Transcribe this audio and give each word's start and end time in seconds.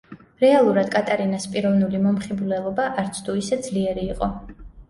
რეალურად 0.43 0.89
კატარინას 0.95 1.45
პიროვნული 1.57 2.01
მომხიბვლელობა 2.07 2.89
არც 3.03 3.23
თუ 3.29 3.39
ისე 3.43 3.63
ძლიერი 3.69 4.09
იყო. 4.17 4.35